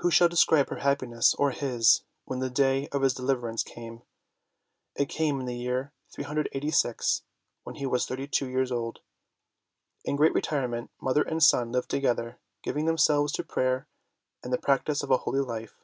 Who 0.00 0.10
shall 0.10 0.28
describe 0.28 0.70
her 0.70 0.78
happiness, 0.80 1.34
or 1.34 1.52
his, 1.52 2.02
when 2.24 2.40
the 2.40 2.50
day 2.50 2.88
of 2.88 3.02
his 3.02 3.14
deliverance 3.14 3.62
came? 3.62 4.02
It 4.96 5.08
came 5.08 5.38
in 5.38 5.46
the 5.46 5.54
year 5.54 5.92
386 6.10 7.22
when 7.62 7.76
he 7.76 7.86
was 7.86 8.04
thirty 8.04 8.26
two 8.26 8.48
years 8.48 8.72
old. 8.72 9.02
In 10.04 10.16
great 10.16 10.34
retirement, 10.34 10.90
mother 11.00 11.22
and 11.22 11.40
son 11.40 11.70
lived 11.70 11.90
together, 11.90 12.40
giving 12.64 12.86
themselves 12.86 13.30
to 13.34 13.44
prayer 13.44 13.86
and 14.42 14.52
the 14.52 14.58
practise 14.58 15.04
of 15.04 15.12
a 15.12 15.18
holy 15.18 15.38
life. 15.42 15.76